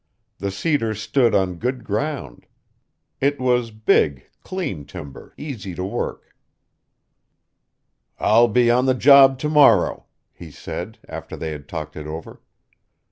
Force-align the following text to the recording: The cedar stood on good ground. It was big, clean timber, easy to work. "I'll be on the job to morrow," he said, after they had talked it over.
The 0.39 0.49
cedar 0.49 0.95
stood 0.95 1.35
on 1.35 1.57
good 1.59 1.83
ground. 1.83 2.47
It 3.19 3.39
was 3.39 3.69
big, 3.69 4.25
clean 4.41 4.83
timber, 4.83 5.35
easy 5.37 5.75
to 5.75 5.83
work. 5.83 6.35
"I'll 8.19 8.47
be 8.47 8.71
on 8.71 8.87
the 8.87 8.95
job 8.95 9.37
to 9.37 9.47
morrow," 9.49 10.07
he 10.33 10.49
said, 10.49 10.97
after 11.07 11.37
they 11.37 11.51
had 11.51 11.67
talked 11.69 11.95
it 11.95 12.07
over. 12.07 12.41